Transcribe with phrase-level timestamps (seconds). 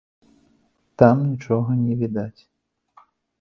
[1.01, 2.41] Там нічога не відаць.